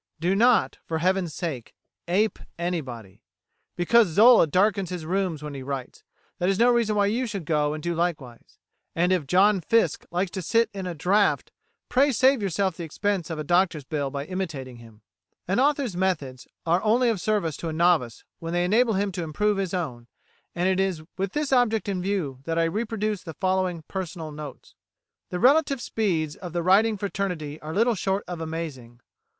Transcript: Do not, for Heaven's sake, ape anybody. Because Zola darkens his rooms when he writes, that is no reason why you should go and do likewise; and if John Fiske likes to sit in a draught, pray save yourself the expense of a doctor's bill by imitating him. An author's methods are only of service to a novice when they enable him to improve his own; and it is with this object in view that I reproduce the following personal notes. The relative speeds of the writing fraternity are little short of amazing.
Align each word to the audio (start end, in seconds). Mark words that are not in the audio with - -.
Do 0.19 0.33
not, 0.35 0.79
for 0.83 0.97
Heaven's 0.97 1.31
sake, 1.31 1.75
ape 2.07 2.39
anybody. 2.57 3.21
Because 3.75 4.07
Zola 4.07 4.47
darkens 4.47 4.89
his 4.89 5.05
rooms 5.05 5.43
when 5.43 5.53
he 5.53 5.61
writes, 5.61 6.03
that 6.39 6.49
is 6.49 6.57
no 6.57 6.71
reason 6.71 6.95
why 6.95 7.05
you 7.05 7.27
should 7.27 7.45
go 7.45 7.75
and 7.75 7.83
do 7.83 7.93
likewise; 7.93 8.57
and 8.95 9.13
if 9.13 9.27
John 9.27 9.61
Fiske 9.61 10.07
likes 10.09 10.31
to 10.31 10.41
sit 10.41 10.71
in 10.73 10.87
a 10.87 10.95
draught, 10.95 11.51
pray 11.87 12.11
save 12.11 12.41
yourself 12.41 12.75
the 12.77 12.83
expense 12.83 13.29
of 13.29 13.37
a 13.37 13.43
doctor's 13.43 13.83
bill 13.83 14.09
by 14.09 14.25
imitating 14.25 14.77
him. 14.77 15.03
An 15.47 15.59
author's 15.59 15.95
methods 15.95 16.47
are 16.65 16.81
only 16.81 17.07
of 17.07 17.21
service 17.21 17.55
to 17.57 17.69
a 17.69 17.73
novice 17.73 18.23
when 18.39 18.53
they 18.53 18.65
enable 18.65 18.93
him 18.95 19.11
to 19.11 19.23
improve 19.23 19.57
his 19.57 19.71
own; 19.71 20.07
and 20.55 20.67
it 20.67 20.79
is 20.79 21.03
with 21.15 21.33
this 21.33 21.53
object 21.53 21.87
in 21.87 22.01
view 22.01 22.39
that 22.45 22.57
I 22.57 22.63
reproduce 22.63 23.21
the 23.21 23.35
following 23.35 23.83
personal 23.87 24.31
notes. 24.31 24.73
The 25.29 25.39
relative 25.39 25.79
speeds 25.79 26.35
of 26.35 26.53
the 26.53 26.63
writing 26.63 26.97
fraternity 26.97 27.61
are 27.61 27.71
little 27.71 27.93
short 27.93 28.23
of 28.27 28.41
amazing. 28.41 28.99